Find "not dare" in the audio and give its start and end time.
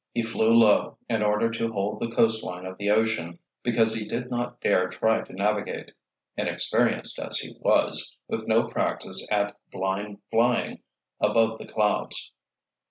4.31-4.89